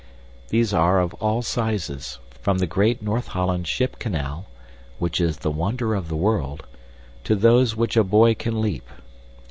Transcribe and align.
These 0.49 0.73
are 0.73 0.99
of 0.99 1.13
all 1.21 1.43
sizes, 1.43 2.17
from 2.41 2.57
the 2.57 2.65
great 2.65 3.03
North 3.03 3.27
Holland 3.27 3.67
Ship 3.67 3.99
Canal, 3.99 4.47
which 4.97 5.21
is 5.21 5.37
the 5.37 5.51
wonder 5.51 5.93
of 5.93 6.07
the 6.07 6.15
world, 6.15 6.65
to 7.23 7.35
those 7.35 7.75
which 7.75 7.95
a 7.95 8.03
boy 8.03 8.33
can 8.33 8.61
leap. 8.63 8.89